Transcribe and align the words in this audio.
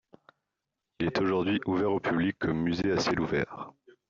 Il 0.99 1.05
est 1.05 1.19
aujourd'hui 1.21 1.61
ouvert 1.67 1.91
au 1.91 1.99
public 1.99 2.35
comme 2.39 2.61
musée 2.63 2.91
à 2.91 2.97
ciel 2.99 3.19
ouvert. 3.19 3.71